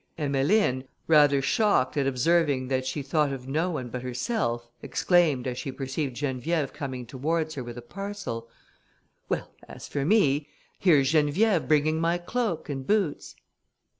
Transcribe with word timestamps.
Emmeline, 0.17 0.87
rather 1.05 1.43
shocked 1.43 1.95
at 1.95 2.07
observing 2.07 2.69
that 2.69 2.87
she 2.87 3.03
thought 3.03 3.31
of 3.31 3.47
no 3.47 3.69
one 3.69 3.87
but 3.87 4.01
herself, 4.01 4.67
exclaimed, 4.81 5.45
as 5.45 5.59
she 5.59 5.71
perceived 5.71 6.15
Geneviève 6.17 6.73
coming 6.73 7.05
towards 7.05 7.53
her 7.53 7.63
with 7.63 7.77
a 7.77 7.83
parcel, 7.83 8.49
"Well! 9.29 9.51
as 9.67 9.87
for 9.87 10.03
me, 10.03 10.47
here's 10.79 11.11
Geneviève 11.13 11.67
bringing 11.67 12.01
my 12.01 12.17
cloak 12.17 12.67
and 12.67 12.87
boots." 12.87 13.35